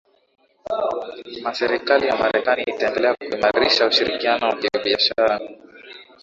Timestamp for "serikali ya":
1.59-2.15